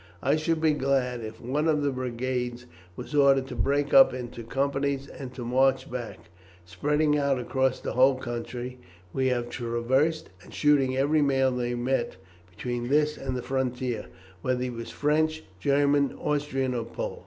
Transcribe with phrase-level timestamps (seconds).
[0.23, 2.65] I should be glad if one of the brigades
[2.95, 6.31] was ordered to break up into companies and to march back,
[6.65, 8.79] spreading out across the whole country
[9.13, 12.15] we have traversed, and shooting every man they met
[12.49, 14.07] between this and the frontier,
[14.41, 17.19] whether he was French, German, Austrian, or Pole."